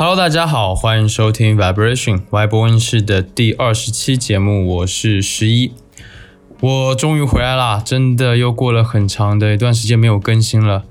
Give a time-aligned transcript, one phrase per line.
[0.00, 5.72] Hello，大家好，欢迎收听 Vibration 歪 i 温室的第二十期节目，我是十一，
[6.60, 7.82] 我终于回来啦！
[7.84, 10.84] 真的又过了很长的一段时间没有更新了，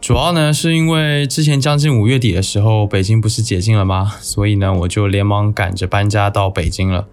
[0.00, 4.14] 主要呢是因为之前将近五月底的时候，北京不是解禁了吗？
[4.20, 7.08] 所以呢，我就连忙赶着搬家到北京了。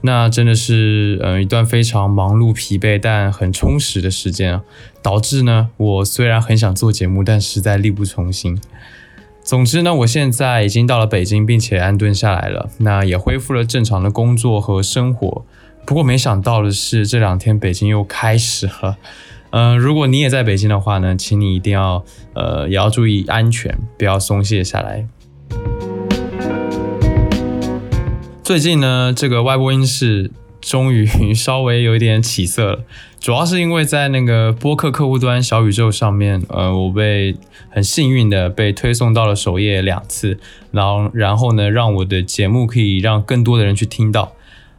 [0.00, 4.62] 那真的是，嗯，一段非常忙碌疲惫但很充实的时间，啊，
[5.02, 8.58] 导致呢，我虽然很想做节目，但实在力不从心。
[9.42, 15.44] 总之呢，我现在已经到了北京，并且安顿下来了，那也恢复了正常的工作和生活。
[15.86, 18.98] 不过没想到的是，这两天北京又开始了。
[19.50, 22.04] 嗯， 如果你也在北京的话呢，请你一定要
[22.34, 25.06] 呃也要注意安全，不要松懈下来。
[28.44, 30.30] 最近呢，这个外播音是。
[30.60, 32.84] 终于稍微有一点起色了，
[33.18, 37.34] 主要是因为在那个播客客户端小宇宙上面，呃，我被
[37.70, 40.38] 很幸运的被推送到了首页两次，
[40.70, 44.32] 然后然后呢，让我的节目可以让更多的人去听到，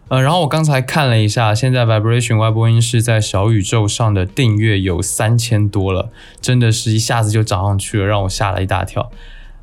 [0.10, 6.10] 呃，然后我刚才看了一下，现在 Vibration 外播音室在小宇宙上的订阅有三千多了，
[6.40, 9.12] 真的是一下子就涨上去了，让我吓了一大跳，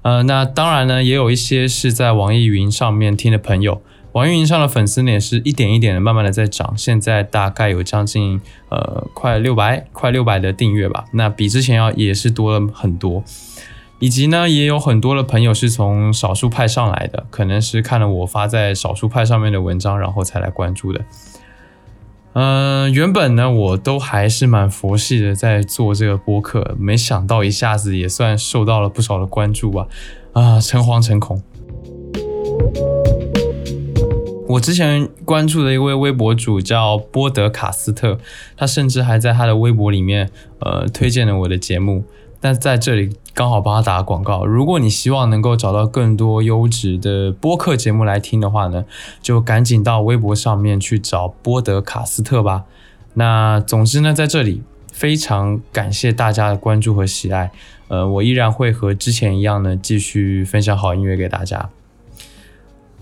[0.03, 3.81] 呃，那当然呢，也有一些是在网易云上面听的朋友。
[4.19, 6.75] 网易云上的粉丝呢，也是一点一点的，慢慢的在涨。
[6.77, 11.05] 现在大概有将近呃，快六百，快六百的订阅吧。
[11.13, 13.23] 那比之前要也是多了很多。
[14.01, 21.05] 以及呢，也有很多的朋友是从少数派上来的，可能是看了我发在少数派上面的文章，然后才来关注的。
[22.33, 26.77] 嗯，原本呢，我都还是蛮佛系的，在做这个播客。
[26.79, 29.87] 没想到一下子也算受到了不少的关注吧。
[30.33, 31.41] 啊，诚惶诚恐。
[34.49, 38.19] 我之前关注的一位微博主叫波德卡斯特，
[38.57, 40.31] 他甚至还在他的微博里面，
[40.61, 42.03] 呃，推荐了我的节目。
[42.41, 44.47] 但在这里刚好帮他打广告。
[44.47, 48.85] 如果你希望能够找到更多优质的播客节目来听的话呢，
[49.21, 52.65] 就赶紧到微博上面去找波德卡斯特吧。
[53.15, 57.51] 那总之呢，在这里非常感谢大家的关注和喜爱。
[57.89, 61.69] 呃，我依然会和之前一样呢，继续分享好音乐给大家。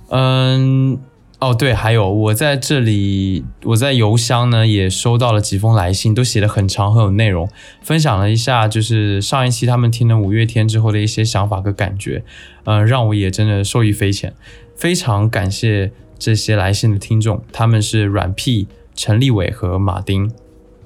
[0.09, 0.99] 嗯。
[1.46, 7.48] 哦对，还有我在这里，我在邮箱呢也收到了几封来信，都写的很长，很有内容，
[7.80, 12.24] 分享了一下，就是上一期他们听了五月天之后的一些想法和感觉，
[12.64, 14.32] 嗯，让我也真的受益匪浅，
[14.74, 20.28] 非常感谢这些来信的听众，他们是软屁、陈立伟和马丁。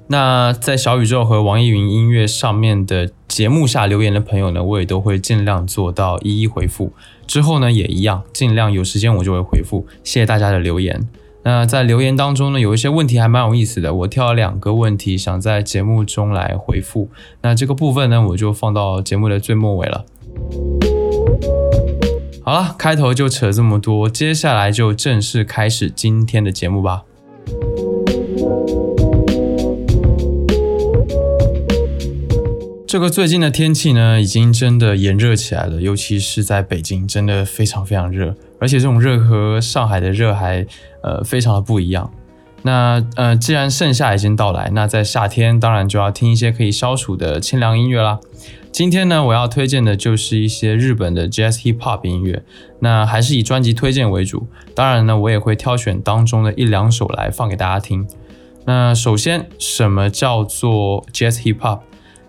[0.09, 6.93] 那在小宇宙和网易云音乐上面的节目下留言的朋友呢，我也都会尽量做到一一回复。
[7.31, 11.07] 之后呢也一样，尽量有时间我就会回复，谢谢大家的留言。
[11.45, 17.09] 那在留言当中呢，有一些问题还蛮有意思的，我挑了两个问题想在节目中来回复。
[17.43, 20.05] 那这个部分呢，我就放到节目的最末尾了。
[22.45, 27.05] 好了，开头就扯这么多，接下来就正式开始今天的节目吧。
[32.91, 38.35] 这个最近的天气呢，已经真的炎热起来了，尤其是在北京，真的非常非常热。
[38.59, 40.67] 而且这种热和上海的热还
[41.05, 42.11] 呃非常的不一样。
[42.63, 48.19] 那呃，既然盛夏已经到来，那在夏天当然就要听一些可以消暑的清凉音乐啦。
[48.73, 52.43] 今天呢，我要推荐的就是一些日本的 Jazz Hip Hop 音乐。
[52.81, 58.05] 那还是以专辑推荐为主，当然呢，我也会挑选当中的一两首来放给大家听。
[58.67, 61.79] 那首先，什么叫做 Jazz Hip Hop？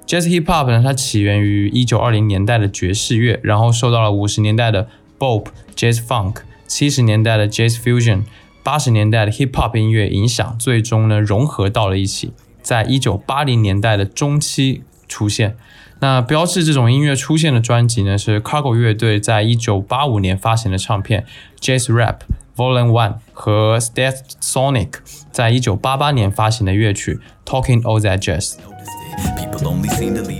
[0.07, 4.87] Jazz Hip Hop 呢，它起源于一九二零年代的爵士乐，然后受到了五十年代的
[5.19, 5.45] Bop、
[5.75, 8.23] Jazz Funk、七十年代的 Jazz Fusion、
[8.63, 15.55] 八十年代的 Hip Hop 音乐影响，最终呢融合到了一起，在一九八零年代的中期出现。
[15.99, 21.23] 那标志这种音乐出现的专辑呢，是 Cargo 乐队在一九八五年发行的唱片
[21.63, 22.21] 《Jazz Rap
[22.57, 22.81] Vol.
[22.91, 24.89] One》和 s t e t h Sonic
[25.31, 28.55] 在一九八八年发行的乐曲《Talking All That Jazz》。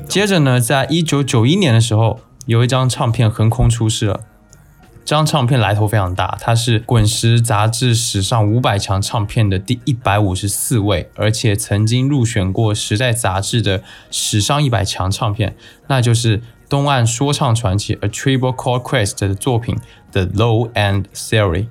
[0.07, 4.19] 接着呢，在一九九一年的时候，有一张唱片横空出世了。
[5.03, 15.55] 这张唱片来头非常大，它是《滚石》杂志史上五百强唱片的第一百五十四位，而且曾经入选过《时代》杂志的史上一百强唱片，
[15.87, 19.75] 那就是东岸说唱传奇 A Tribe Called Quest 的作品
[20.11, 21.65] 《The Low End Theory》。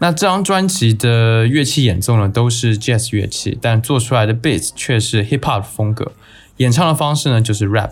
[0.00, 6.12] 那这张专辑的乐器演奏呢，都是 jazz 乐器，但做出来的 beat 却是 hip hop 风格。
[6.58, 7.90] 演唱的方式呢，就是 rap。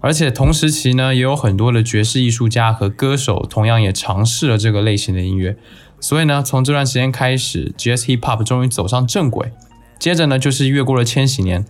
[0.00, 5.56] 而且同时期呢，也有很多的爵士艺术家和歌手，同样也尝试了这个类型的音乐。
[6.00, 9.52] 所以呢，从这段时间开始，jazz hip hop 终于走上正轨。
[9.98, 11.64] 接着呢，就是越过了千禧年，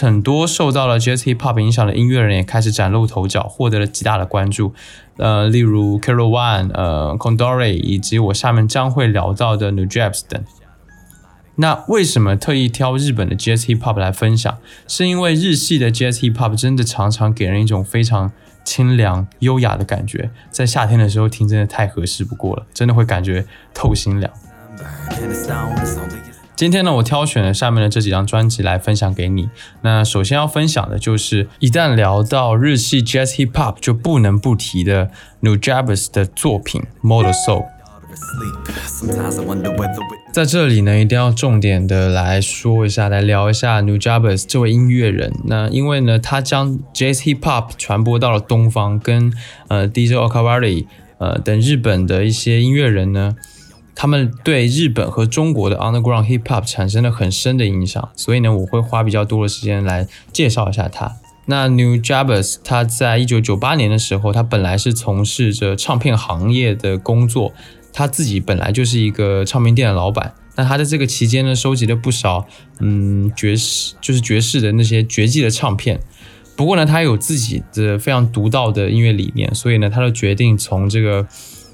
[0.00, 4.74] 很多受到了 jazz hip hop 影响的音乐人也开始崭露头角，获得了极大的关注。
[5.18, 10.42] 呃，例如 Kero One、呃 Condori 以及我下面将会聊到的 New Japs 等。
[11.56, 14.58] 那为什么特意挑日本的 Jazz Hip Hop 来分享？
[14.86, 18.30] 是因为日系的 Jazz Hip Hop 真的常常给人一种非常
[18.62, 23.44] 清凉、优雅的感觉，在夏天的时候听真的太合适不过了，真的会感觉
[23.74, 24.30] 透心凉。
[26.58, 29.48] 今天呢，我挑选了下面的这几张专辑来分享给你。
[29.82, 35.08] 那首先要分享的就是，一旦聊到日系 Jazz Hip Hop，就不能不提的
[35.38, 37.64] New j a b a s 的作品《Model Soul》。
[40.32, 45.32] 在这里呢，一定要重点的来说一下，来聊一下 New j a b a s 这位音乐人。
[45.44, 49.32] 那因为呢，他将 Jazz Hip Hop 传播到了东方，跟
[49.68, 50.86] 呃 DJ Okawari
[51.18, 53.36] 呃等日本的一些音乐人呢。
[54.00, 61.16] 他们对日本和中国的 underground hip hop 产生了很深的影响，所以呢，我会花比较多的时间来介绍一下他。
[61.46, 67.52] 那 New j a b b e r s 他在一九九八年的时候，他本来是从事着唱片行业的工作，
[67.92, 70.32] 他自己本来就是一个唱片店的老板。
[70.54, 72.46] 那他在这个期间呢，收集了不少
[72.78, 75.98] 嗯爵士，就是爵士的那些绝技的唱片。
[76.54, 81.26] 不过呢，他有自己的非常独到的音乐理念，所以呢，他就决定从这个。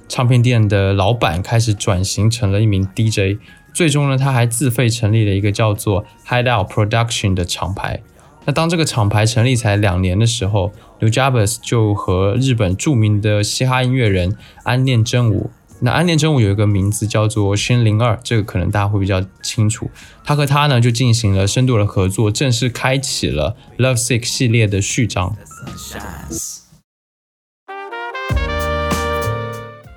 [0.09, 3.39] 唱片店的老板开始转型成了一名 DJ，
[3.73, 8.01] 最终呢，他还自费成立了一个叫做 Hideout Production 的厂牌。
[8.47, 10.71] 那当这个厂牌成立才两年的时候
[11.01, 19.91] ，New j a b e r s 就和日本著名的嘻哈音乐人安念真武，那安念真武有一个名字叫做轩灵二，这个可能大家会比较清楚。
[20.23, 25.35] 他和他呢就进行了深度的合作，正式开启了 Love Sick 系列的序章。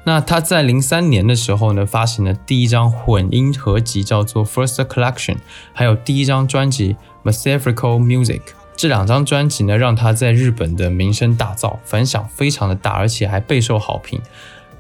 [0.07, 5.15] 那他在零三年的时候呢，发行了第一张混音合集，叫做《First Collection》，
[5.73, 6.93] 还有第一张专辑
[7.23, 8.39] 《m a s q f i r a l Music》。
[8.77, 14.21] 这两张专辑呢，让他在日本的名声大噪，反响非常的大，而且还备受好评。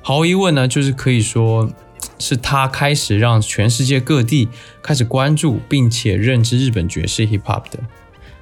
[0.01, 1.69] 毫无疑问呢，就是可以说
[2.17, 4.47] 是他开始让全世界各地
[4.81, 7.79] 开始关注并且认知日本爵士 Hip Hop 的。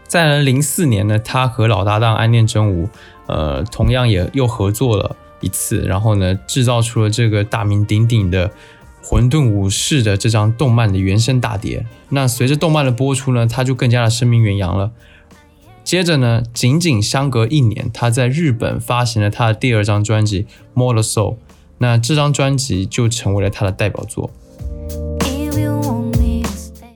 [0.03, 2.87] 在零四年呢，他和老搭档暗恋真吾，
[3.25, 5.15] 呃，同样也又合作了。
[5.45, 8.49] 一次，然后呢，制造出了这个大名鼎鼎的
[9.03, 11.85] 《混沌武士》的这张动漫的原声大碟。
[12.09, 14.91] 那随着动漫的播出呢，他就更加的声名远扬了。
[15.83, 20.43] 接着呢，仅仅相隔一年，他在日本发行了他的第二张专辑
[20.73, 21.33] 《More Soul》。
[21.77, 24.31] 那这张专辑就成为了他的代表作。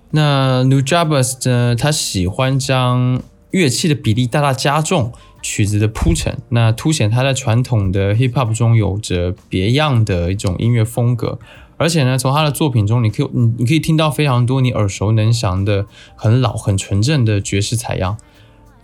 [0.10, 5.12] 那 Nu Jacob 呢，他喜欢将乐器的比例大大加重。
[5.42, 11.40] 曲子的铺陈，那凸显他在传统的 hip hop 中有着别样的一种音乐风格，
[11.78, 18.18] 而且呢，从他的作品中，你可你你可以听到非常多你耳熟能详的很老很纯正的爵士采样。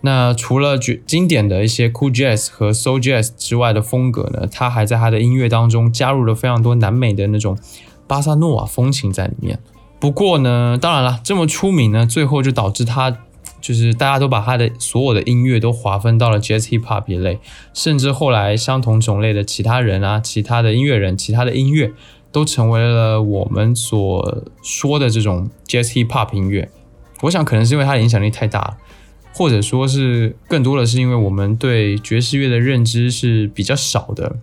[0.02, 7.58] 那除了绝经典的一些 cool jazz 和 soul jazz 之外的风格呢，他还在他的音乐当中加入了非常多南美的那种
[8.06, 9.58] 巴萨诺瓦风情在里面。
[9.98, 13.18] 不过呢，当然了，这么出名呢，最后就导致他。
[13.60, 17.38] 就是大家都把他的所有的音乐都划分到了 jazz hip hop 一类，
[17.74, 21.92] 甚至后来相同种类的其他人啊、其他的音乐人、其他的音乐，
[22.32, 26.68] 都成为了我们所说的这种 jazz hip hop 音乐。
[27.22, 28.76] 我想可能是因为他的影响力太大了，
[29.32, 34.36] 或者说是更多的是因为我们对爵士乐的认知是比较少的，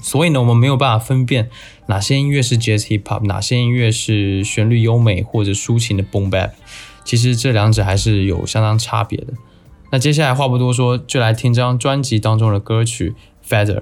[0.00, 1.50] 所以呢，我们没有办法分辨
[1.86, 6.52] 哪些音乐是 jazz hip hop，哪些音乐是旋律优美或者抒情的 boom bap。
[7.04, 9.34] 其实这两者还是有相当差别的。
[9.92, 13.14] 那接下来话不多说，就来听这张专辑当中的歌曲
[13.64, 13.78] 《Feather》。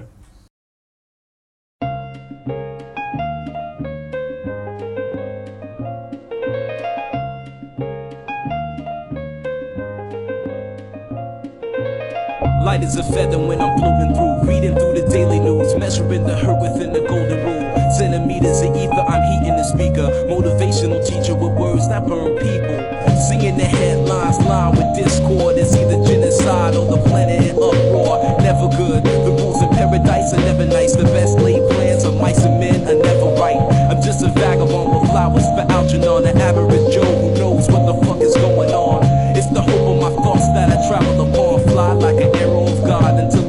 [18.13, 20.05] centimeters of ether, I'm heating the speaker.
[20.29, 22.77] Motivational teacher with words that burn people.
[23.25, 28.21] singing the headlines line with discord, it's either genocide or the planet in uproar.
[28.45, 30.93] Never good, the rules in paradise are never nice.
[30.95, 33.57] The best laid plans of mice and men are never right.
[33.89, 37.97] I'm just a vagabond with flowers for Algernon, an average Joe who knows what the
[38.05, 39.01] fuck is going on.
[39.33, 42.77] It's the hope of my thoughts that I travel upon, fly like an arrow of
[42.85, 43.42] God until.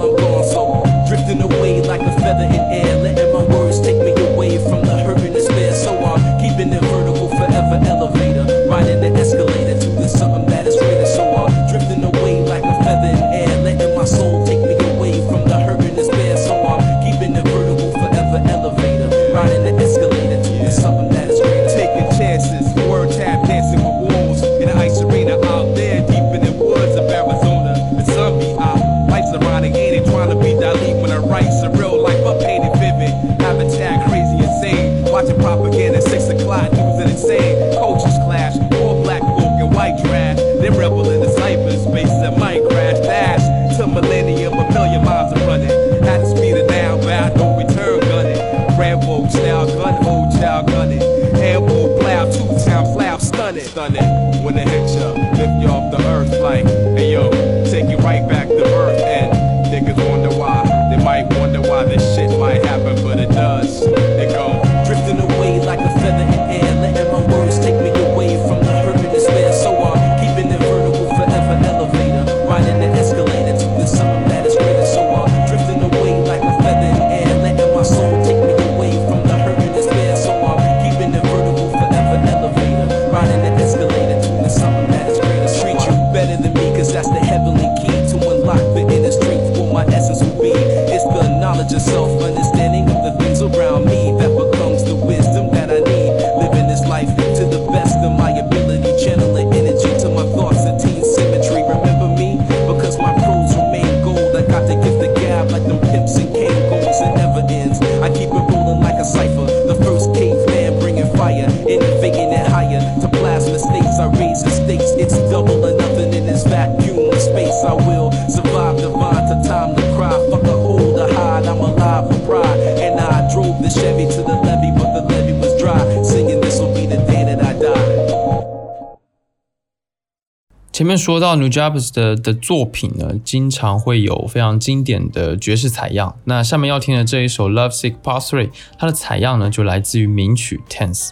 [130.74, 136.16] 前面说到 New Japs 的的作品呢，经常会有非常经典的爵士采样。
[136.24, 141.10] 那下面要听的这一首 Love Sick Part Three，它的采样呢就来自于名曲 Tense。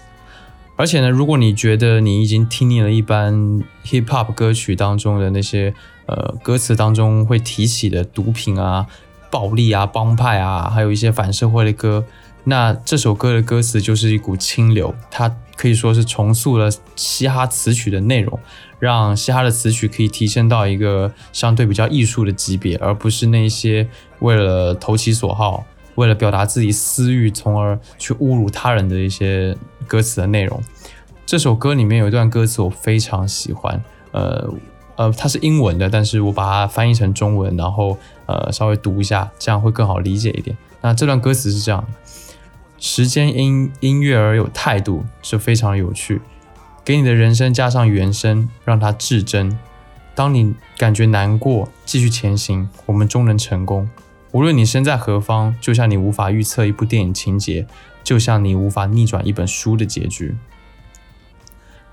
[0.75, 3.33] 而且呢，如果你觉得你已经听腻了一般
[3.87, 5.73] Hip Hop 歌曲当中的那些
[6.07, 8.89] 呃歌词当中会提起的毒品啊、
[9.31, 12.05] 暴力啊、帮派啊，还有一些反社会的歌。
[12.45, 18.39] 那这首歌的歌词就是一股清流，它可以说是重塑了嘻哈词曲的内容，
[18.81, 23.87] 让嘻哈的词曲可以提升到一个相对比较艺术的级别，而不是那些
[24.21, 29.57] 为了投其所好、为了表达自己私欲，从而去侮辱他人的一些
[29.87, 30.61] 歌词的内容。
[31.25, 33.81] 这首歌里面有一段歌词我非常喜欢，
[34.11, 34.53] 呃
[34.97, 37.97] 呃，它是英文的，但是我把它翻译成中文，然后
[38.27, 40.57] 呃稍微读一下，这样会更好理解一点。
[40.85, 42.02] 那这段歌词是这样的。
[42.85, 46.21] 时间因音乐而有态度，这非常有趣。
[46.85, 49.57] 给你的人生加上原声，让它至真。
[50.17, 53.89] 当你感觉难过，继续前行，我们终能成功。
[54.33, 57.69] 无论你身在何方，就像你无法预测一部电影情节，
[58.03, 60.35] 就像你无法逆转一本书的结局。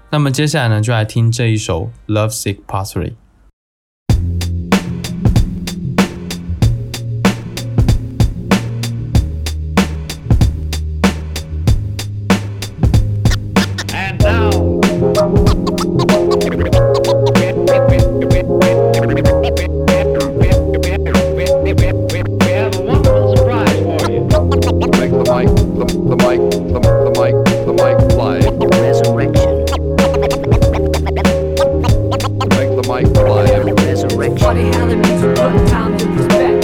[0.10, 3.12] 那么接下来呢，就来听这一首《Love Sick Part Three》。
[32.90, 33.64] mic flyer.
[33.76, 34.38] Resurrection.
[34.38, 36.59] Funny how the music put time to perspective.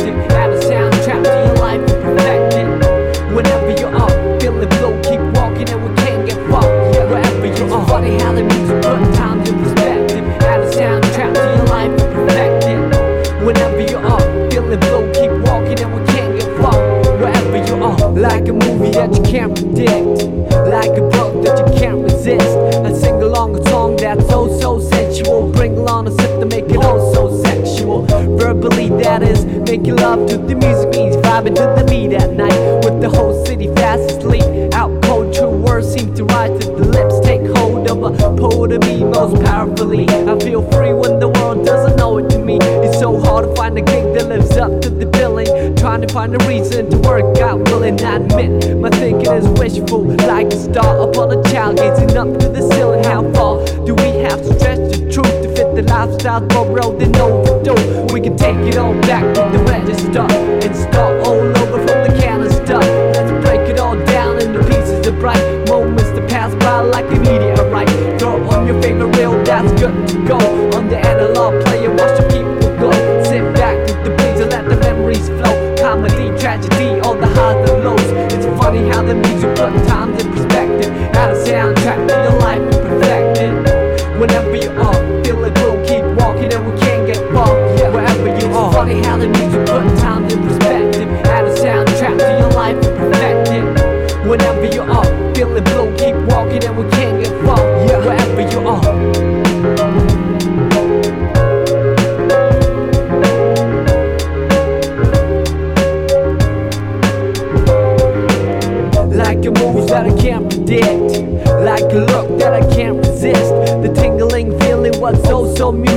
[31.54, 34.42] jamming to the beat at night with the whole city fast asleep.
[34.74, 37.20] Out cold, true words seem to rise to the lips.
[37.22, 40.08] Take hold of a pull to me most powerfully.
[40.10, 42.58] I feel free when the world doesn't know it to me.
[42.62, 45.76] It's so hard to find a gig that lives up to the billing.
[45.76, 50.02] Trying to find a reason to work out, willing I admit my thinking is wishful,
[50.26, 53.04] like a star upon a child gazing up to the ceiling.
[53.04, 57.16] How far do we have to stretch the truth to fit the lifestyle borrowed and
[57.18, 58.14] overdo?
[58.14, 61.15] We can take it all back to the register and start.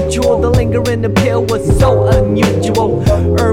[0.08, 0.40] mutual.
[0.40, 3.02] The lingering appeal was so unusual.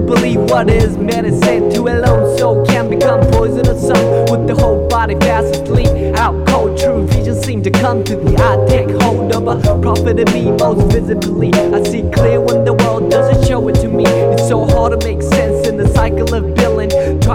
[0.01, 2.38] believe what is medicine to alone?
[2.38, 3.85] So can become poisonous.
[3.88, 6.77] Some with the whole body fast asleep, out cold.
[6.79, 8.35] True vision seem to come to me.
[8.38, 11.53] I take hold of a prophet in me most visibly.
[11.53, 14.05] I see clear when the world doesn't show it to me.
[14.05, 16.64] It's so hard to make sense in the cycle of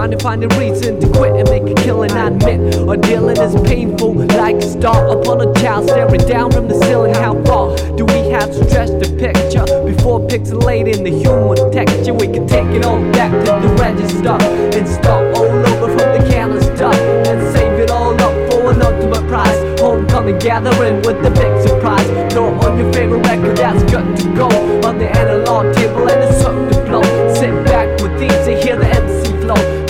[0.01, 2.09] trying to find a reason to quit and make a killing.
[2.13, 6.67] I admit, or dealing is painful, like a star upon a child staring down from
[6.67, 7.13] the ceiling.
[7.13, 12.15] How far do we have to stretch the picture before pixelating the human texture?
[12.15, 14.41] We can take it all back to the register
[14.75, 18.81] and start all over from the careless dust and save it all up for an
[18.81, 19.59] ultimate prize.
[19.79, 22.09] Homecoming gathering with the big surprise.
[22.33, 24.47] Throw on your favorite record that's good to go
[24.83, 27.03] on the analog table and it's certain to blow.
[27.35, 29.20] Sit back with these and hear the MC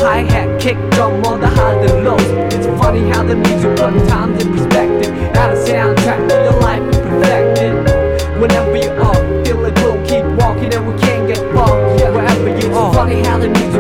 [0.02, 2.22] hi-hat, kick drum, all the highs and lows
[2.54, 6.82] It's funny how the music put times in perspective Add a soundtrack to your life
[6.82, 11.38] and perfect it Whenever you are, feel it, we'll keep walking and we can't get
[11.54, 13.71] far Wherever you are, it's funny how the music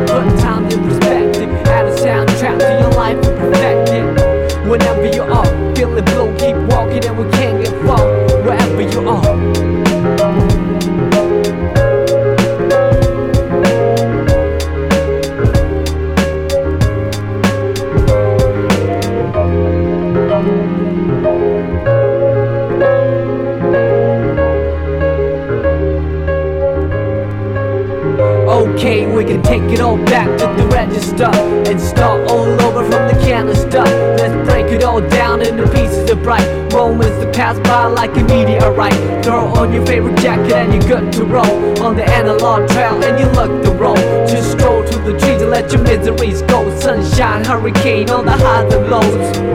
[38.59, 39.23] be alright.
[39.23, 41.49] Throw on your favorite jacket and you're good to roll.
[41.83, 43.95] On the analog trail and you look the roll.
[44.27, 46.59] Just stroll to the trees and let your miseries go.
[46.79, 49.50] Sunshine, hurricane on the highs and lows.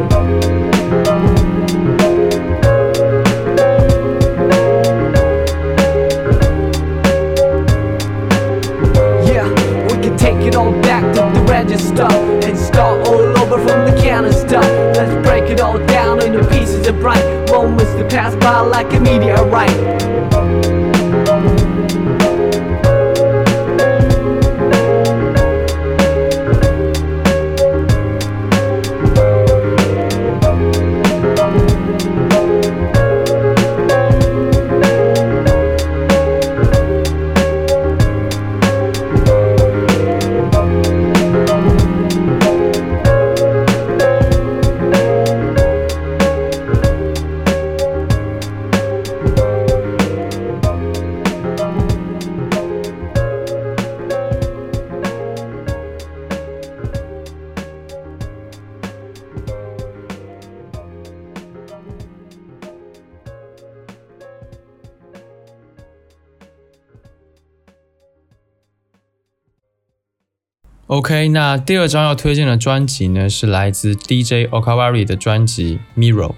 [71.06, 76.30] OK，那第二张要推荐的专辑呢，是来自 DJ Okawari 的专辑《Mirror》。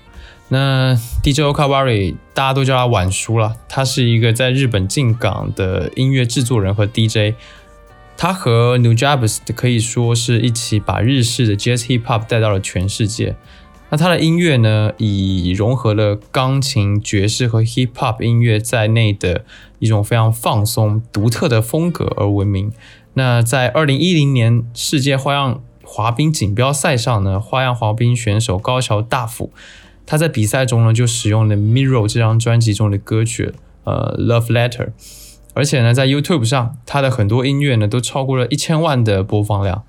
[0.48, 7.33] 那 DJ Okawari 大家都叫他晚叔了，他是一个在日本进港的音乐制作人和 DJ。
[8.18, 13.37] 他和 n e w j a b s 可以说是一起把日式的 Jazz Hip Hop 带到了全世界。
[13.88, 19.46] 那他的音乐呢，以融合了钢琴、爵士和 Hip Hop 音乐在内的
[19.78, 22.70] 一种非常放松、独特的风格而闻名。
[23.18, 29.52] 那在二零一零年世界花样滑冰锦标赛上呢，花样滑冰选手高桥大辅，
[30.07, 33.52] 他在比赛中呢就使用了《Mirror 这张专辑中的歌曲，
[33.83, 34.90] 呃 Love Letter，
[35.54, 39.83] 而且呢在 YouTube 上他的很多音乐呢都超过了一千万的播放量。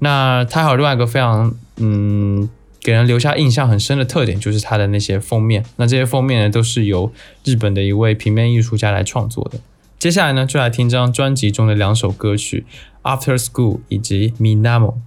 [0.00, 2.50] 那他还有另外一个非常嗯
[2.82, 5.64] 给人留下印象很深的特点，就是他的那些封面。
[5.76, 7.12] 那这些封面呢都是由
[7.44, 9.60] 日本的一位平面艺术家来创作的。
[10.04, 12.66] 接下来呢，就来听这张专辑中的两首歌曲，
[13.18, 14.98] 《After School》以及《m i n a m o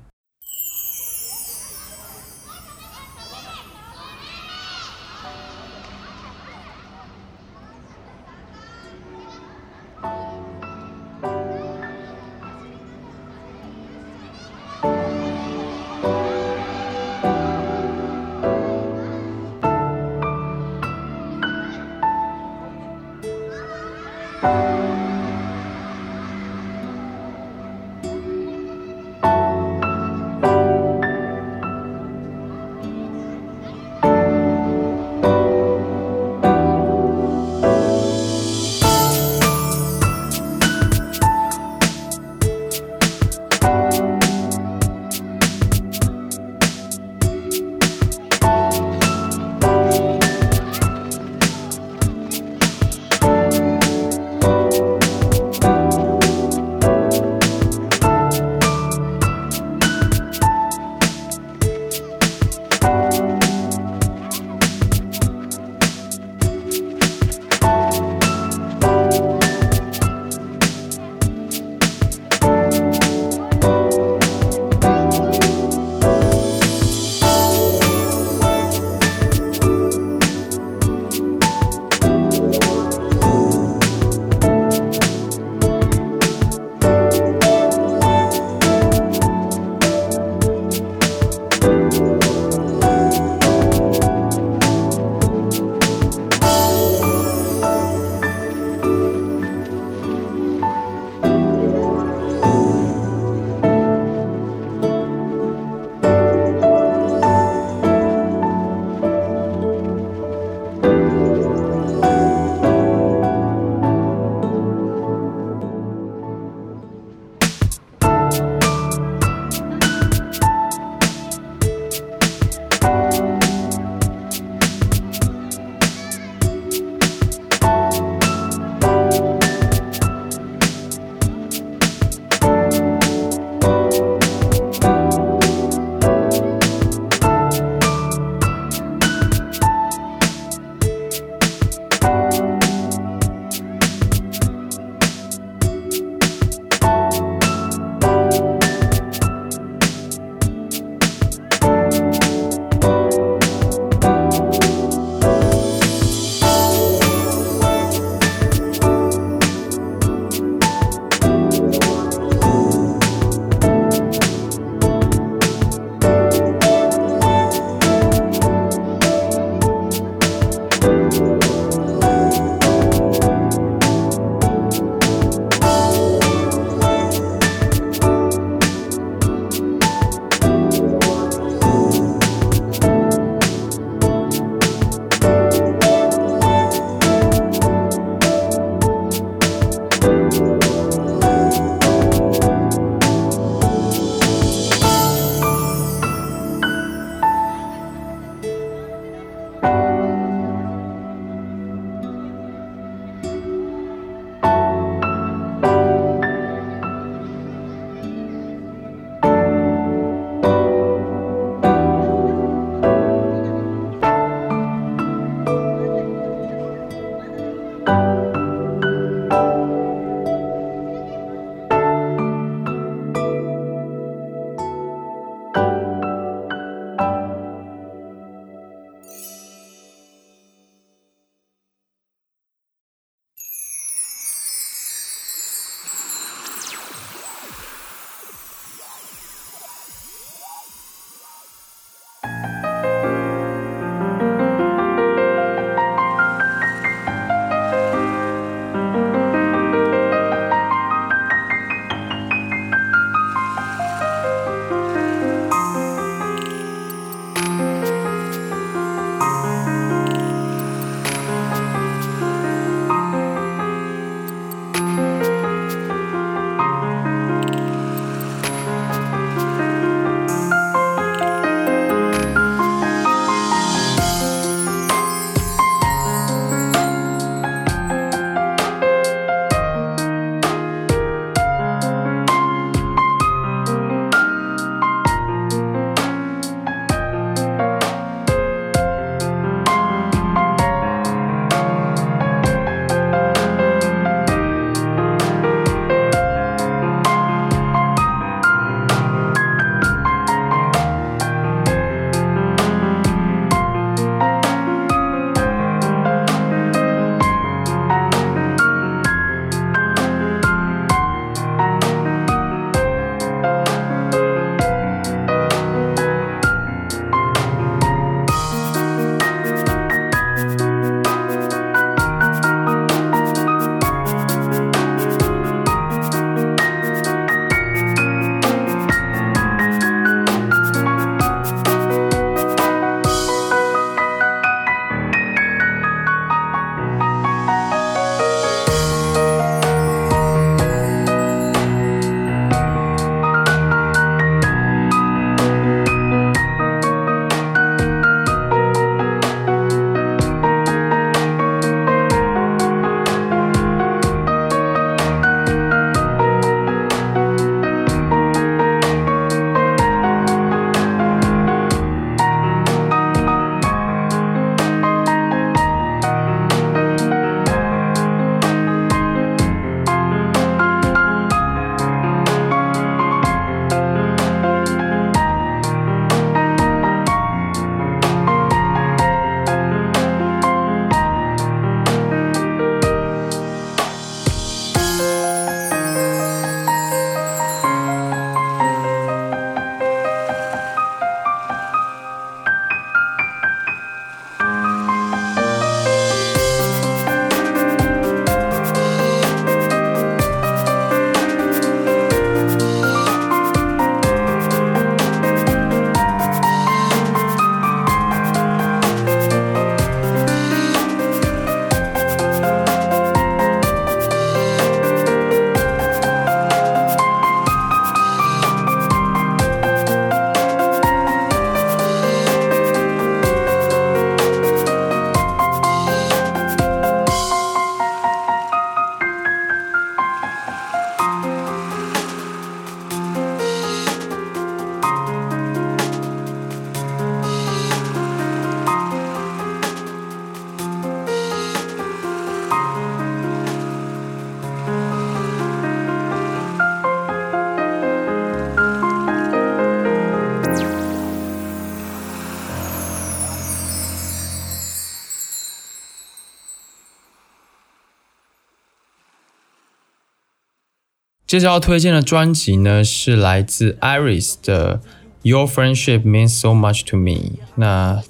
[461.27, 464.79] 接着要推荐的专辑呢，是来自 Iris 的
[465.23, 467.33] Your Friendship Means So Much to Me。
[467.55, 468.01] 那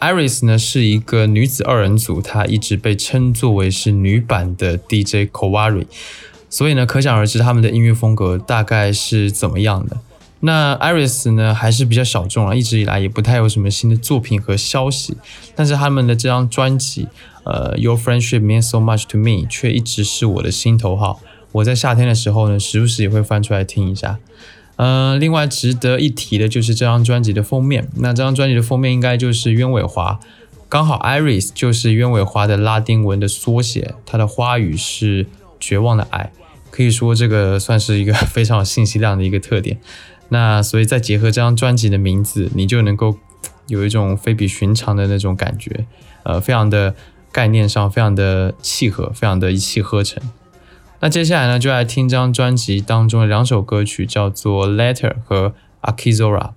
[0.00, 5.84] Iris 呢是一个女子二人组，她一直被称作为是女版的 DJ Kowari，
[6.48, 9.98] 所以呢，可想而知他们的音乐风格大概是怎么样的。
[10.44, 15.18] 那 Iris 呢还是比较小众啊，一直以来也不太有什么新的作品和消息，
[15.54, 17.06] 但是他们的这张专辑，
[17.44, 21.20] 呃，Your Friendship Means So Much to Me 却一直是我的心头好。
[21.52, 24.18] 我在夏天的时候呢，时不时也会翻出来听一下。
[24.76, 27.88] 嗯，另外值得一提的就是这张专辑的封面。
[27.96, 30.18] 那这张专辑的封面应该就是鸢尾花，
[30.68, 35.26] 刚好 Iris 就是鸢尾花的拉丁文的缩写，它的花语是
[35.60, 36.32] 绝望的爱。
[36.70, 39.78] 可以说这个算是一个非常有信息量的一个特点。
[40.30, 43.18] 那所以再结合这张专辑的名字，你就能够
[43.66, 45.84] 有一种非比寻常的那种感觉，
[46.22, 46.94] 呃，非常的
[47.30, 50.18] 概念上非常的契合，非常的一气呵成。
[51.04, 55.48] 那接下来呢，就来听这张专辑当中的两首歌曲，叫做《Letter》和
[55.80, 56.50] 《a k i z o r a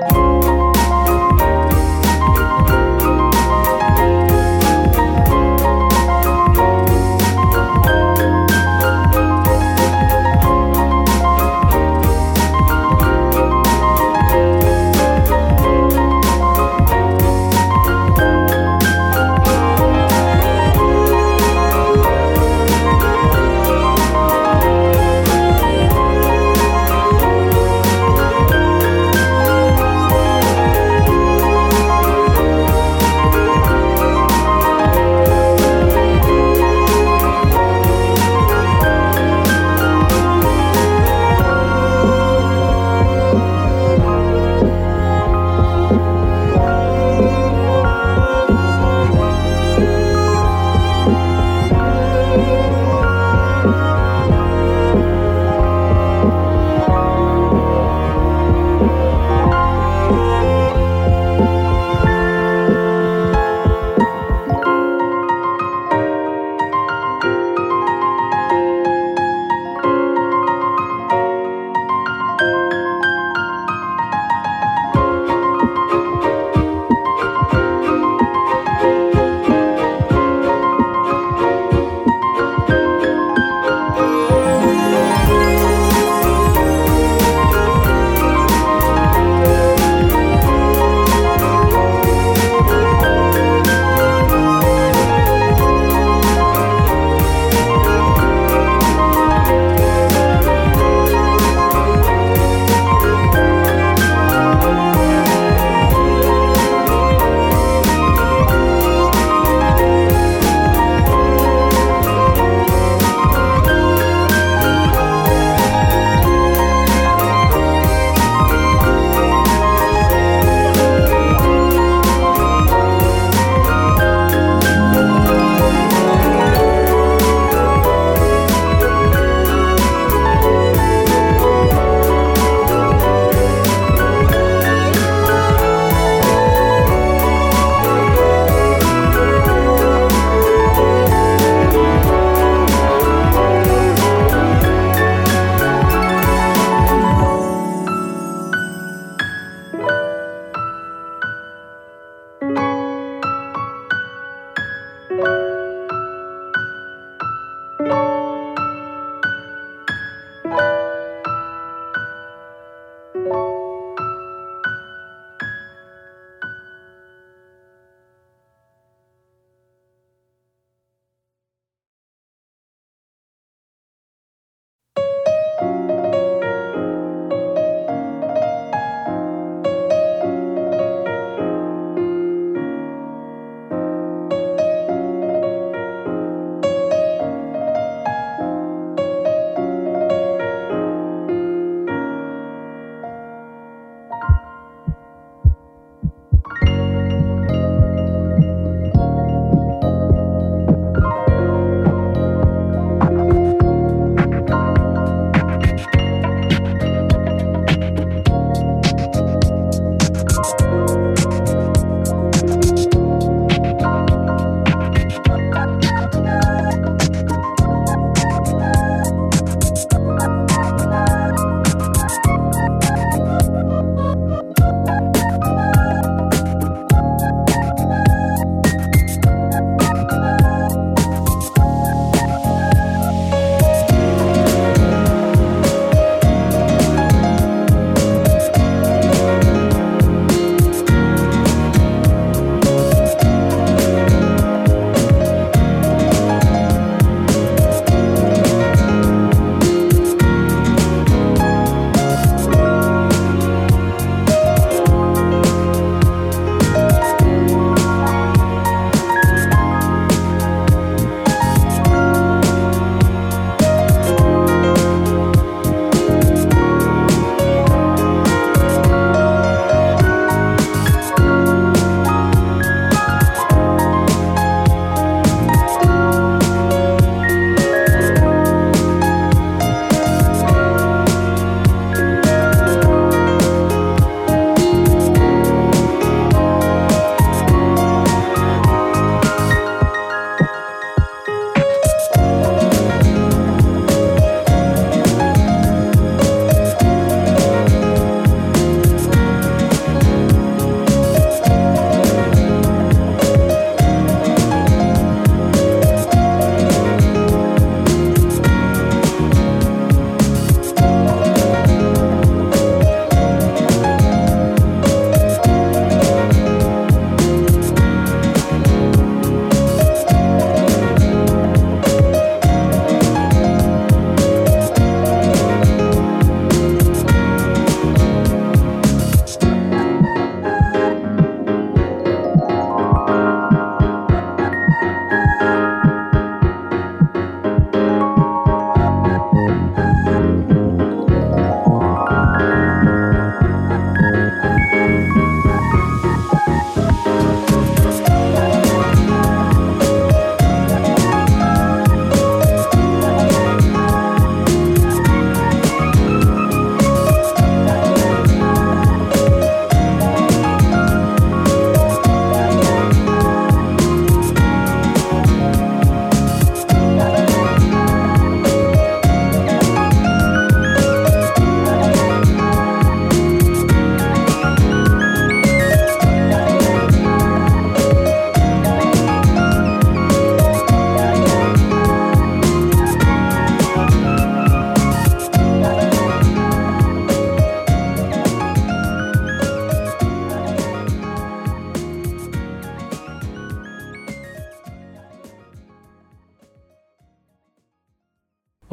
[0.00, 0.47] you.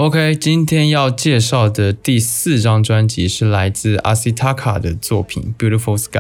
[0.06, 6.20] OK，今天要介绍的第四张专辑是来自阿西塔卡的作品《Beautiful Sky》。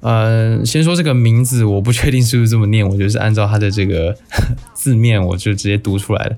[0.00, 4.16] 呃，先说这个名字，我不确定是不是这么念，我就是按照他的这个
[4.72, 6.36] 字面，我就直接读出来了。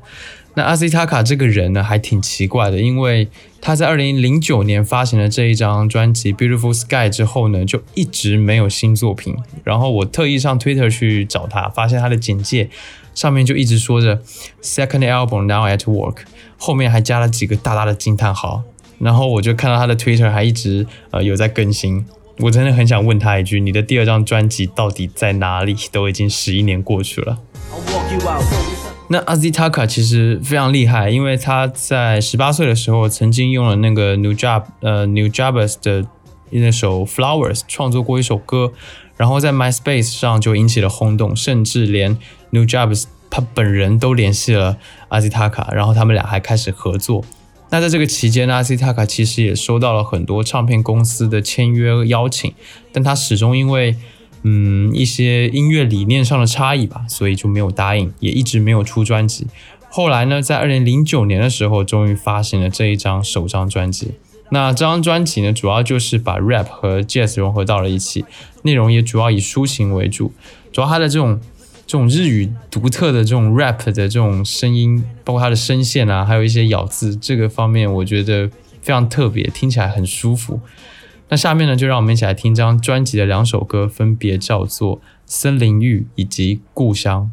[0.55, 3.29] 那阿西塔卡这个人呢，还挺奇怪的，因为
[3.61, 9.37] 他在二零零九年发行了这一张专辑《Beautiful Sky》之后呢，就一直没有新作品。
[9.63, 12.69] 然后我特意上 Twitter 去找他，发现他的简介
[13.15, 14.21] 上面就一直说着
[14.61, 16.23] “Second Album Now at Work”。
[16.59, 18.63] 后面还加了几个大大的惊叹号，
[18.99, 22.05] 然后我就看到他的 Twitter 还一直呃有在更新，
[22.39, 25.75] 我真的很想问他一句，你的第二张专辑到底在哪里？
[25.93, 27.39] 都已经十一年过去了。
[29.09, 36.05] 那 Azitaka 其实非常厉害，因为他在十八岁的时候曾经用了那个 New Job 呃 New Job's 的
[36.51, 38.73] 那首 Flowers 创作过一首歌，
[39.17, 42.19] 然后在 MySpace 上就引起了轰动，甚至连
[42.51, 43.05] New Jobs。
[43.31, 44.77] 他本人都联系了
[45.09, 47.25] 阿西塔卡，然后他们俩还开始合作。
[47.71, 52.53] 那在这个期间，呢，阿西塔卡其实也收到了很多唱片公司的签约邀请，
[52.93, 53.97] 但他始终因为
[54.43, 59.47] 嗯一些音乐理念上的差异吧，所以就没有答应，也一直没有出专辑。
[59.91, 64.13] 后来呢，在二零零九年的时候，终于发行了这一张首张专辑。
[64.51, 68.25] 那这张专辑呢，主要就是把 rap 和 jazz 融合到了一起，
[68.63, 70.31] 内容也主要以抒情为主，
[70.71, 71.41] 主要他的这种。
[71.87, 78.49] 这种日语独特的这种 rap 的这种声音，包括它的声线啊，还有一些咬字，这个方面我觉得
[78.83, 80.61] 非常特别，听起来很舒服。
[81.29, 87.31] 那下面呢，就让我们一起来听张专辑的两首歌，分别叫做《森林浴》以及《故乡》。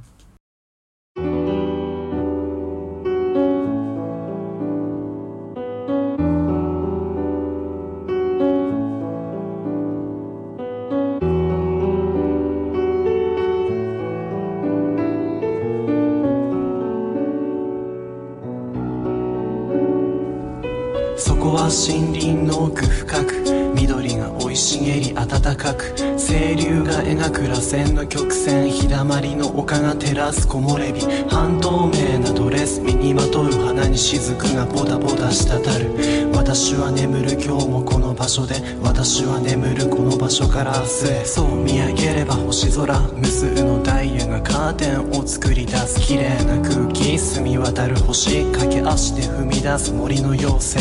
[30.33, 35.91] す木漏れ日半透明なドレス身にまとう花に雫がポタポタ滴る
[36.35, 50.79] 私は眠る今日もこの場所で私は眠るこの場所から明日へそう見上げれば星空無数のダイヤがカーテンを作り出す綺麗な空気澄み渡る星駆け足で踏み出す森の妖精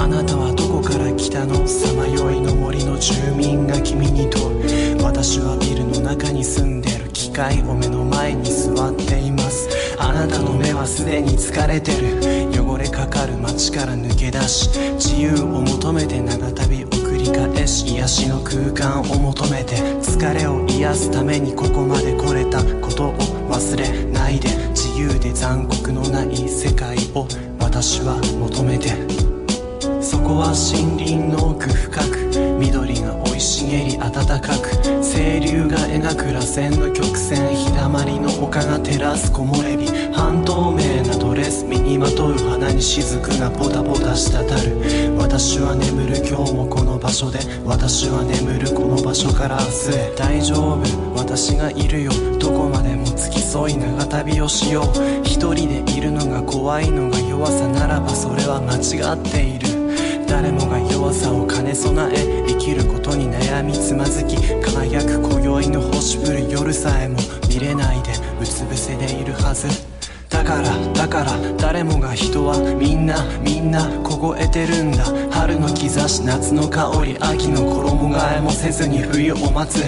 [0.00, 4.42] あなたはどこから来たのさまよいの森の住民が君に問
[5.00, 6.77] う私はビルの中に住んで
[7.38, 9.68] 回お目の前に座っています
[10.00, 12.18] あなたの目はすでに疲れてる
[12.50, 23.14] 汚れかかる街から抜け出し自由を求めて長旅を繰り返し癒しの空間を求めて疲れを癒すためにここまで来れたことを
[23.48, 27.28] 忘れないで自由で残酷のない世界を
[27.60, 28.88] 私は求めて
[30.02, 34.70] そこは森林の奥深く緑が生い茂り暖かく
[35.02, 36.92] 清流が描く螺旋の
[38.04, 44.36] りの丘が照らす木漏れ日半透明なドレス身にまとう花に雫がポタポタ滴
[44.66, 59.68] る私は眠る今日もこの場所で私は眠るこの場所から明日へ大丈夫私がいるよどこまでも付き添い長旅をしよう一人でいるのが怖いのが弱さならばそれは間違っている
[60.28, 67.16] 誰もが弱さを兼ね備え生きることに悩みつまずき輝く今宵の星降る夜さえも
[67.58, 69.66] 切れないでうつ伏せでいるはず
[70.30, 74.98] だからだから誰もが人はみんなみんな凍えてるんだ
[75.32, 79.82] 春の兆し夏の香り秋の衣替えもせずに冬を待つ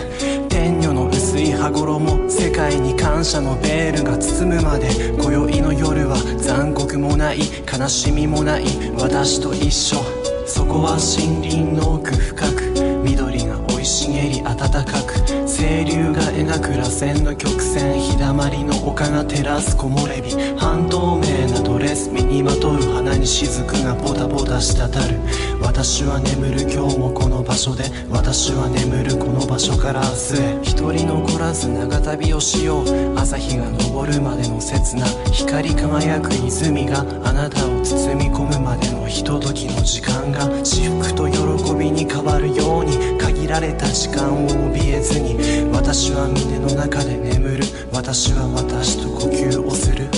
[0.49, 4.89] 天女の薄い羽衣世界に感謝のベールが包むまで
[5.23, 8.65] 今宵の夜は残酷もない悲しみもない
[8.99, 9.97] 私と一緒
[10.45, 24.81] そこは森林の奥深く緑が生い茂り暖かく清流が描く螺旋の曲線日だまりの丘が照らす木漏れ日半透明なドレス身にまとう花に雫がポタポタ滴
[25.13, 25.19] る
[25.61, 45.40] 私は眠る今日もこの場所で私は眠るこの場所から明日へ一人残らず長旅をしよう朝日が昇るまでの刹那光り輝く泉があなたを包み込むまでのひとときの時間が至福と喜びに変わるように限られた時間を怯えずに
[45.73, 50.09] 私は胸の中で眠る私は私と呼吸をする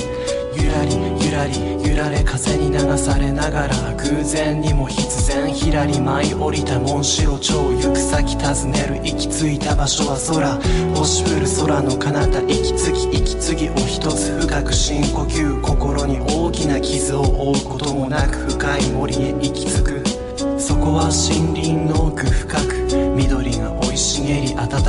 [0.56, 10.54] ゆらりゆらり揺られ風に流されながら偶然にも必然ひらり舞い降りた紋白蝶行く先尋ねる行き着いた場所は空
[10.96, 20.04] 星降る空の彼方息継ぎ息継ぎを一つ深く深呼吸心に大きな傷を負うこともなく深い森へ行き着く
[20.58, 22.71] そこは森林の奥深く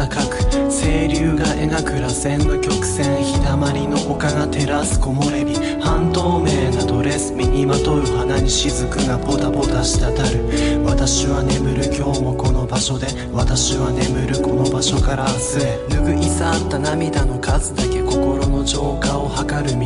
[0.09, 0.37] 高く
[0.69, 19.83] 清流が描く螺旋の曲線日だまりの丘が照らす木漏れ日半透明なドレス身にまとう花に雫がポタポタ滴る私は眠る今日もこの場所で私は眠るこの場所から明日へ拭い去った涙の数だけ心の浄化を図る湖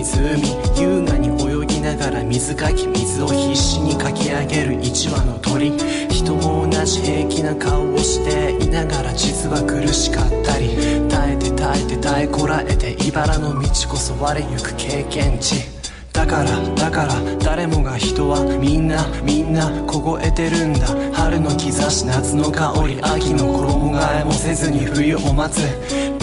[0.80, 1.46] 優雅に泳
[1.88, 5.71] ながら水かき水を必死にかき上げる一羽の鳥
[6.09, 10.71] 人も同じ平気な顔をしていながら実は苦しかったり
[11.07, 15.63] 耐えて耐えて耐えこらえて茨の道こそ我ゆく経験値
[16.11, 25.63] だからだから誰もが人はみんなみんな凍えてるんだ春の兆し夏の香り秋の衣替えもせずに冬を待つ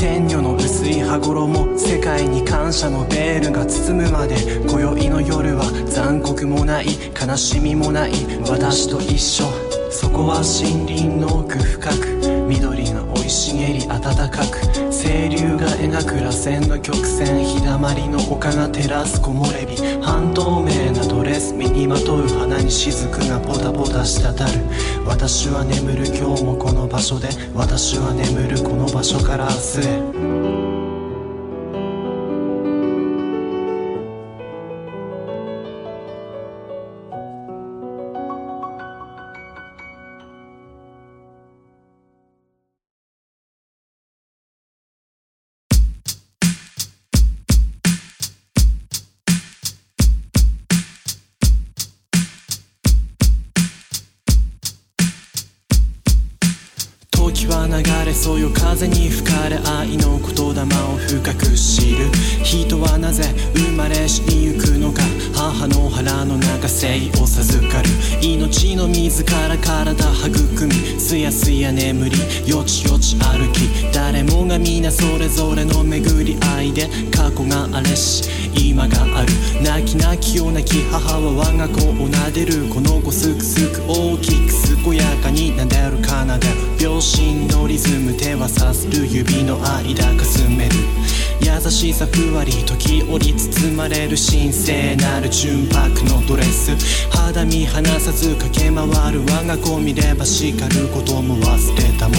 [0.06, 4.36] 天女の薄い羽衣世界に感謝のベールが包むまで
[4.68, 6.86] 今宵の夜は残酷もない
[7.26, 8.12] 悲しみもない
[8.50, 9.44] 私と一緒
[9.90, 11.88] そこは森林の奥深
[12.20, 14.00] く緑のい茂り暖
[14.30, 14.60] かく
[14.90, 24.34] 清流が描く螺旋の曲線日だまりの丘が照らす木漏れ日半透明なドレス身にまとう花に雫がポタポタ滴る
[25.06, 29.50] 私は眠る今日もこの場所で私は眠るこの場所から明
[29.80, 29.88] 日
[30.40, 30.43] へ
[68.86, 72.18] の自ら体育みすやすや眠り
[72.48, 78.24] よちよち歩き誰もが皆それぞれの巡り合いで過去があれし
[78.58, 79.28] 今がある
[79.62, 90.74] 泣き泣きを泣き母は我が子を撫でるこの子すくすく大きく健やかに撫でる奏で秒針のリズム手はさする指の間かすめる
[91.40, 96.70] 優しさふわり時折包まれる神聖なる純白のドレス
[97.10, 101.42] 肌身離さず駆け回る我が子見れば叱ることも忘
[101.76, 102.18] れたもん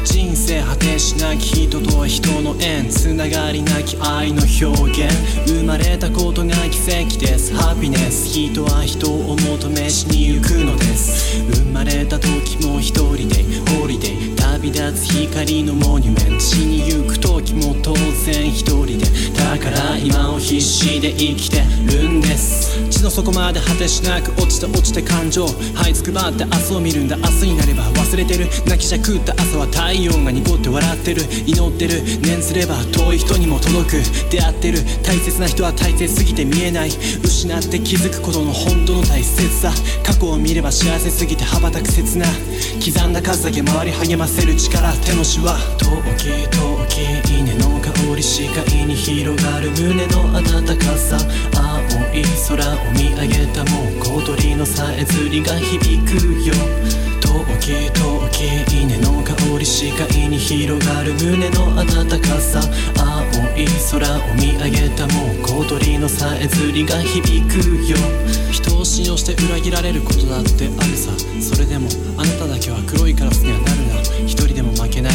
[0.05, 5.13] 人生果てしなき人とは人の縁つながりなき愛の表現
[5.47, 12.27] 生まれたことが奇跡ですハピネス人は人を求めしに行くのです生まれた時
[12.65, 13.43] も一人で
[13.79, 14.32] ホリデー
[14.71, 17.93] 旅立つ光のモニュメント死にゆく時も当
[18.25, 18.95] 然一人で
[19.37, 21.59] だから今を必死で生きて
[21.91, 33.91] るんです地の底まで果てしなく落ちて落ちて感情はいつくばって明日を見るんだ明日になれば忘れてる泣きじゃくった朝は体温が濁って笑ってる祈ってる念すれば遠い人にも届く
[34.31, 39.71] 出会ってる大切な人は大切すぎて見えない失って気づくことの本当の大切さ
[40.05, 42.25] 過去を見れば幸せすぎて羽ばたく刹な
[42.85, 45.85] 刻んだ数だけ周り励ませるる力手のしわ遠
[46.17, 46.87] き遠
[47.25, 51.17] き稲の香り視界に広がる胸の温かさ
[51.57, 56.13] 青い空を見上げたもう小鳥のさえずりが響く
[56.47, 56.53] よ
[57.33, 62.59] 遠き遠き稲の香り視界に広がる胸の温かさ
[62.99, 63.23] 青
[63.57, 67.55] い空を見上げたもう小鳥のさえずりが響く
[67.89, 67.97] よ
[68.51, 71.11] 人を信用して裏切られることだってあるさ
[71.41, 75.13] それでもあなただけは黒いカラスにはなるな一人でも負けない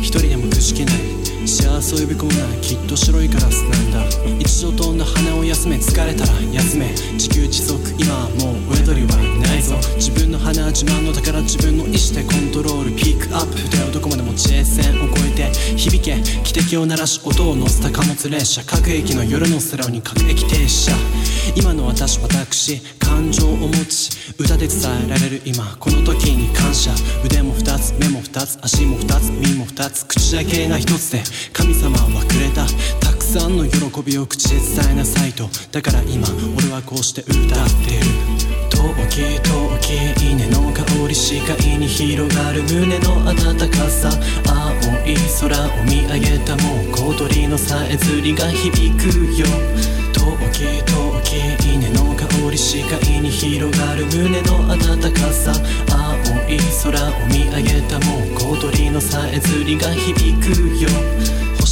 [0.00, 4.04] 一人でもくじけない幸せを呼び込むなきっと白いカラスなんだ
[4.38, 20.92] 一度飛んだ羽を休め疲れたら休め地球自足今はもう親鳥はないぞ自分の花自慢の宝自分の意志でコントロールピックアップ筆をどこまでも地平線を越えて響け汽笛を鳴らし音を乗せた貨物列車各駅の夜の空に各駅停車
[21.56, 24.76] 今の私私感情を持ち歌で伝
[25.08, 26.90] えられる今この時に感謝
[27.24, 32.66] 腕も2つ目も2つ足も2つ耳も2つ口だけが1つで神様はくれた
[33.00, 36.26] たくさんの喜びを口で伝えなさいとだから今
[36.56, 38.06] 俺はこうして歌ってる
[38.70, 39.78] 遠き遠
[40.18, 44.10] き稲の香り視界に広がる胸の温かさ
[44.46, 44.54] 青
[45.06, 49.04] い空を見上げたもう小鳥のさえずりが響く
[49.40, 49.46] よ
[50.12, 50.20] 遠
[50.52, 51.22] き遠
[51.60, 52.07] き稲の
[52.48, 55.52] より視界に広がる胸の温かさ
[55.92, 60.48] 青い空を見上げたもう小鳥のさえずりが響く
[60.82, 60.88] よ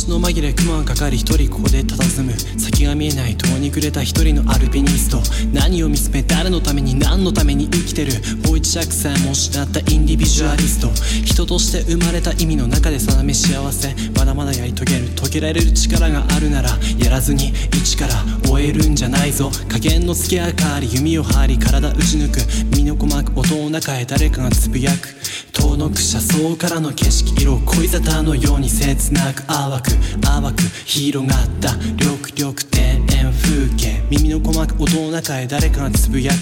[0.08, 5.18] の紛れクマかかり一人ここで佇む先が見えない遠に暮れた一人のアルピニスト
[5.52, 8.12] 何を見つめ誰のために何のために生きてる
[8.48, 10.88] ボイチャクさえも失ったインディビジュアリスト
[11.26, 18.14] 人として生まれた意味の中で定め幸せまだまだやり遂げる遂げられる力があるならやらずに一から
[18.48, 25.08] 終えるんじゃないぞ加減の付け明かり弓を張り体打ち抜く身の細く音の中へ誰かがつぶやく
[25.52, 36.36] 遠のく車窓からの景色色恋沙汰のように切なく淡く淡く広がった緑緑庭園風景耳の鼓膜音の中へ誰かがつぶやく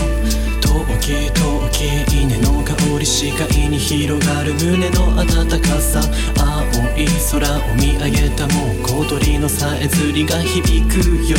[0.69, 5.99] 陶器陶器稲の香り視界に広がる胸の温かさ
[6.39, 6.63] 青
[6.95, 10.95] い空を見上げたもう小鳥のさえずりが響く
[11.31, 11.37] よ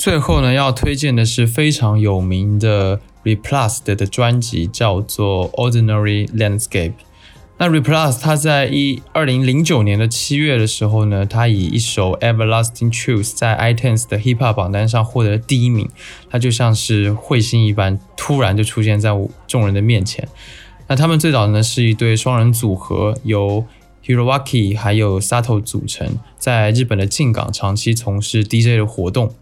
[0.00, 6.68] 最后呢，要推荐的是非常有名的 Replast 的专辑，叫做《Ordinary Landscape》。
[7.58, 15.86] 那 Replast 他在一二零零九年的七月的时候呢，他以一首《Everlasting Truth》在 iTunes 的 Hip Hop 榜单上获得第一名。
[16.30, 19.10] 他就像是彗星一般，突然就出现在
[19.46, 20.26] 众人的面前。
[20.88, 23.66] 那他们最早呢是一对双人组合，由
[24.06, 29.34] Hiroaki 还有 Sato 组成，在日本的近港长期从事 DJ 的活动。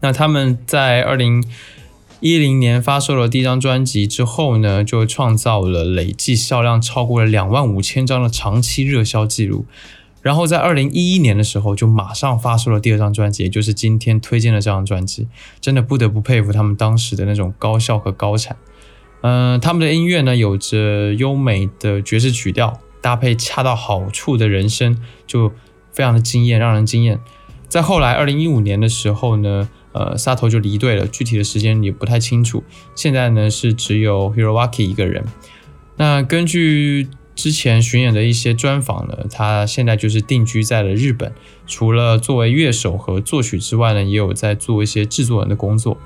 [0.00, 1.42] 那他们在二零
[2.20, 9.66] 一零年发售了第一张专辑之后呢，就创造了累计销量超过了两万五千张的长期热销记录。
[10.22, 15.28] 然后在二零一一年的时候，就马上发售了第二张专辑，也就是今天推荐的这张专辑。
[15.60, 18.56] 真的不得不佩服他们当时的那种高效和高产。
[19.22, 25.52] 嗯，他们的音乐呢，有着优美的爵士曲调，搭配恰到好处的人声，就
[25.92, 27.18] 非常的惊艳，让人惊艳。
[27.68, 29.68] 在后来二零一五年的时候呢。
[29.92, 32.62] 呃，沙头就离队了，具体的时间也不太清楚。
[32.94, 35.24] 现在呢是只有 Hiroaki 一个人。
[35.96, 41.32] 那根据之前巡演的一些专访呢，他现在就是定居在了日本。
[41.66, 45.96] 除了作为乐手和作曲之外呢，也有在做一些制作人的工作。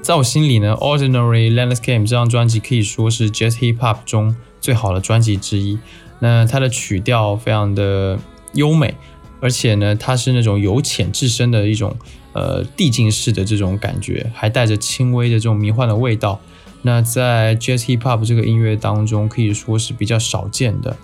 [0.00, 5.78] 在我心里呢，《Ordinary l a n d s c a p e 这张专辑可以说是 Jazz Hip Hop 中最好的专辑之一。
[6.20, 8.18] 那它的曲调非常的
[8.54, 8.94] 优美。
[9.40, 11.96] 而且呢，它是那种由浅至深的一种，
[12.32, 16.40] 呃，递进式的这种感觉，还带着轻微的这种迷幻的味道。
[16.82, 20.96] 那在 Jazz Hip Hop 这个音乐当中，可以说是比较少见的。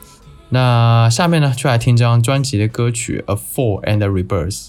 [0.51, 4.69] 那下面呢，就来听这张专辑的歌曲《A Fall and a Reverse》。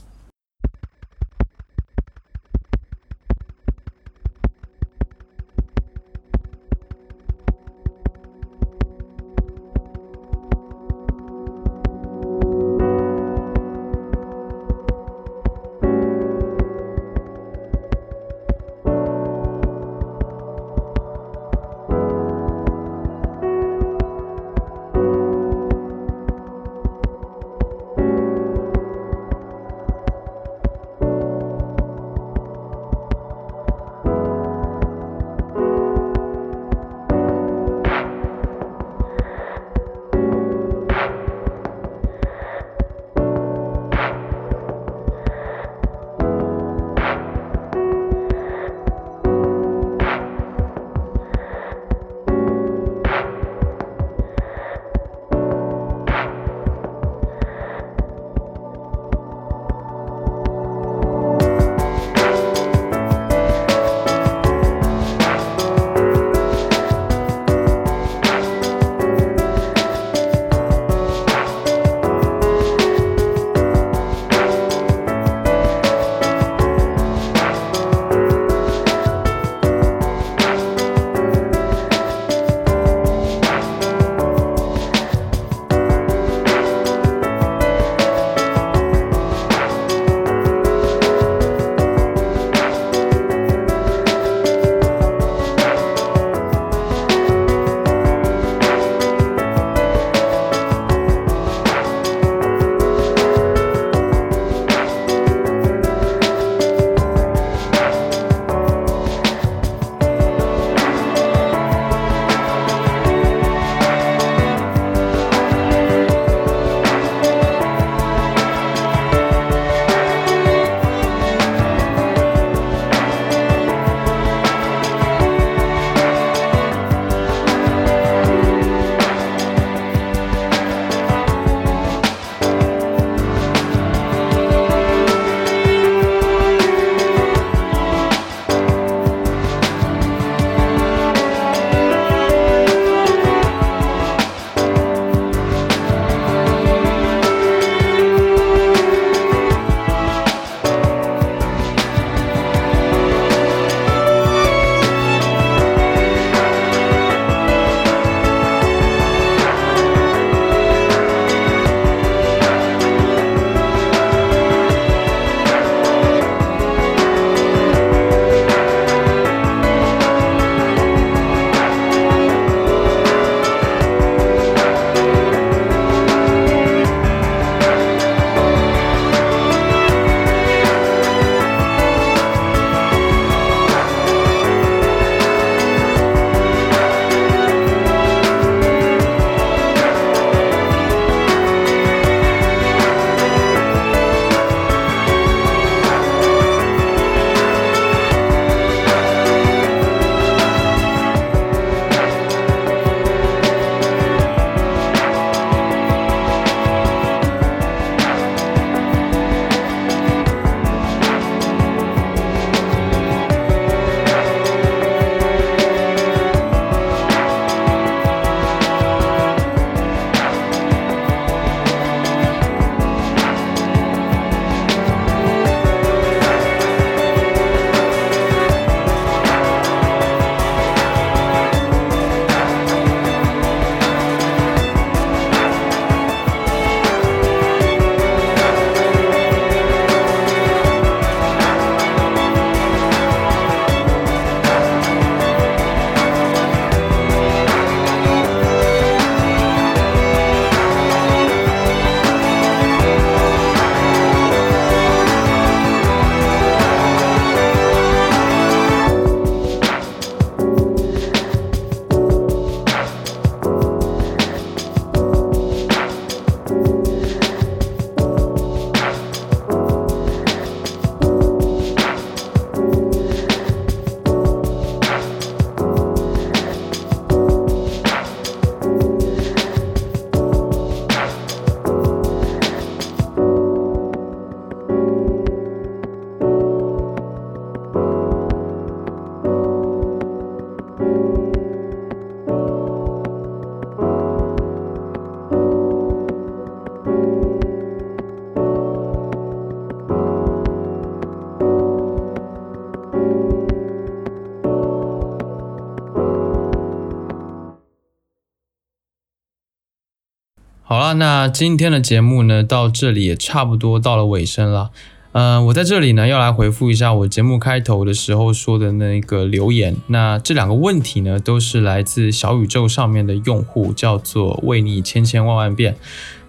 [310.67, 314.71] 好了，那今天的节目呢，到这里也差不多到了尾声了。
[315.11, 319.77] 嗯，我在这里呢要来回复一下我节目开头的时候说的那个留言。
[319.85, 325.75] 那这两个问题呢，都是来自小宇宙上面的用户，叫做为你千千万万遍，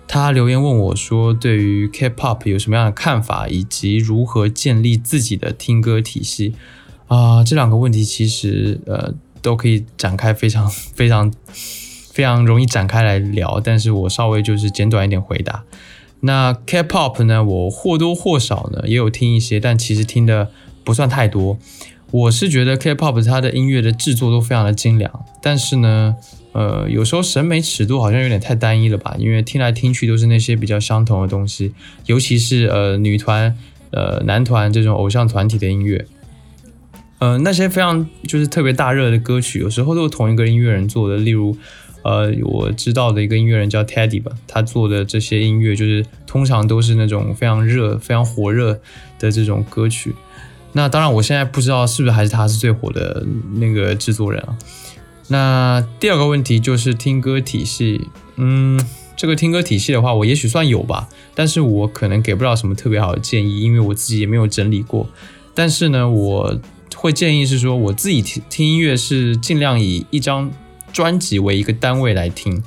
[0.07, 6.53] 他留言问我说，对于 K-pop 有什么样的看法，以及如何建立自己的听歌体系
[7.07, 7.43] 啊？
[7.43, 11.32] 这两个问题其实呃都可以展开，非常非常。
[12.17, 15.64] 非常容易展开来聊，但是我稍微就是简短一点回答。
[16.21, 20.49] 那 K-pop 呢，我或多或少呢也有听一些，但其实听的
[20.83, 21.59] 不算太多。
[22.11, 26.17] 我是觉得 K-pop 它的音乐的制作都非常的精良，但是呢，
[26.53, 29.14] 呃，有时候审美尺度好像有点太单一了吧？
[29.19, 31.75] 因为听来听去都是那些比较相同的东西，
[32.07, 33.55] 尤其是呃女团、
[33.91, 36.07] 呃男团这种偶像团体的音乐，
[37.19, 41.55] 呃，那些非常就是特别大热的歌曲，有时候都是同一个音乐人做的，例如。
[42.07, 48.78] 呃，我知道的一个音乐人叫 Teddy 吧，他做的这些音乐就是通常都是那种非常热、非常火热
[49.18, 50.14] 的这种歌曲。
[50.72, 53.26] 那当然，我现在不知道是不是还是他是最火的
[53.57, 54.57] 那个制作人啊。
[55.28, 58.00] 那第二个问题就是听歌体系，
[58.36, 58.78] 嗯，
[59.16, 65.09] 这个听歌体系的话，我也许算有吧，但是我可能给不了什么特别好的建议，因为我自己也没有整理过。
[65.57, 66.57] 但是呢，我
[66.94, 70.48] 会建议是说，我自己听听音乐是尽量以一张。
[70.97, 72.62] 专辑为一个单位来听，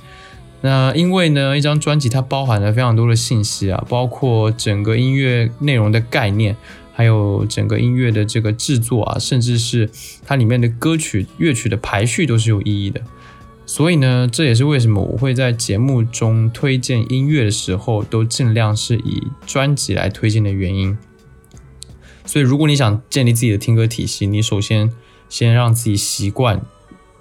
[0.62, 6.56] 那因为呢，一张专辑它包含了非常多的信息啊，包括整个音乐内容的概念，
[6.94, 9.90] 还有整个音乐的这个制作啊，甚至是
[10.28, 13.02] 它里面的歌曲乐曲的排序都是有意义的。
[13.66, 20.96] 所以呢，这也是为什么我会在节目中推荐音乐的时候，都尽量是以专辑来推荐的原因。
[22.28, 24.92] 所以，如果你想建立自己的听歌体系，你首先
[25.28, 26.62] 先让自己习惯。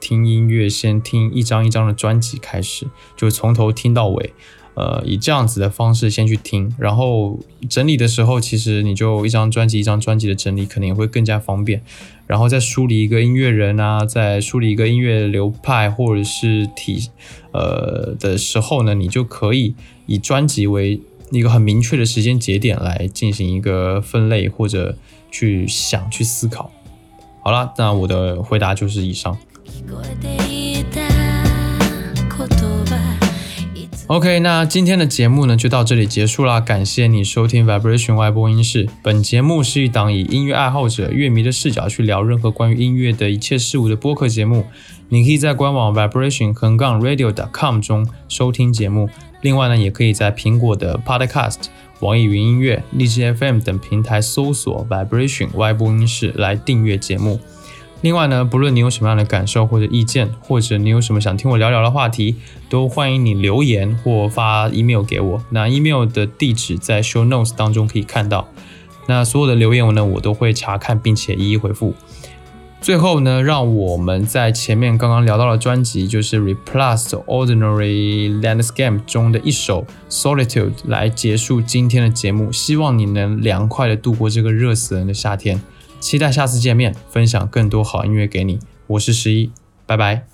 [0.01, 2.86] 听音乐，先听一张一张的专辑，开始
[3.16, 4.32] 就从头听到尾，
[4.74, 7.38] 呃，以这样子的方式先去听，然后
[7.68, 11.82] 整理的时候，其实你就一张专辑一张专辑的整理，可能也会更加方便。
[12.26, 17.11] 然后再梳理一个音乐人啊，再梳理一个音乐流派或者是体
[17.53, 19.74] 呃的时候呢，你就可以
[20.07, 24.94] 以专辑为一个很明确的时间节点来进行一个分类或者
[25.30, 26.70] 去想去思考。
[27.42, 29.36] 好了，那我的回答就是以上。
[34.11, 36.61] OK，那今天的节目呢就到这里结束啦。
[36.61, 38.89] 感谢你收听 Vibration Y 播音室。
[39.03, 44.64] 本节目是一档以音乐爱好者、乐迷的视角去聊任何关于音乐的一切事物的播客节目。
[45.11, 47.32] 你可以在官网 v i b r a t i o n 横杠 r a d i o
[47.32, 49.09] c o m 中收听节目。
[49.43, 51.66] 另外呢，也可以在苹果的 Podcast、
[52.01, 57.39] 网易云音乐、荔枝 FM 等平台搜索 Vibration Y 播音室来订阅节目。
[58.01, 62.36] 另外呢，不论你有什么样的感受或者意见，或者你有什么想听我聊聊的话题，
[62.68, 65.42] 都欢迎你留言或发 email 给我。
[65.51, 68.46] 那 email 的地址在 show notes 当中可以看到。
[69.09, 71.92] 那所有的留言我呢，我都会查看并且一一回复。
[72.80, 78.90] 最后呢，让我们在前面刚刚聊到的专辑，就是 r e p l a c e Ordinary l a n d s c a
[78.90, 82.53] p e 中的一首 Solitude 来结束今天的节目。
[82.53, 85.61] 希望你能凉快的度过这个热死人的夏天。
[86.11, 88.59] 期待下次见面，分享更多好音乐给你。
[88.86, 89.52] 我是十一，
[89.84, 90.28] 拜拜。